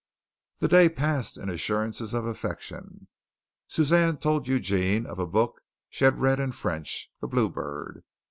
[0.57, 3.05] The day passed in assurances of affection.
[3.67, 8.03] Suzanne told Eugene of a book she had read in French, "The Blue Bird."